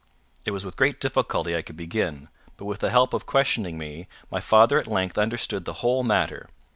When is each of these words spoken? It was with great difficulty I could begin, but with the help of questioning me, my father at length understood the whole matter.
It 0.45 0.49
was 0.49 0.65
with 0.65 0.77
great 0.77 0.99
difficulty 0.99 1.55
I 1.55 1.61
could 1.61 1.77
begin, 1.77 2.29
but 2.57 2.65
with 2.65 2.79
the 2.79 2.89
help 2.89 3.13
of 3.13 3.27
questioning 3.27 3.77
me, 3.77 4.07
my 4.31 4.39
father 4.39 4.79
at 4.79 4.87
length 4.87 5.19
understood 5.19 5.65
the 5.65 5.73
whole 5.85 6.01
matter. 6.01 6.49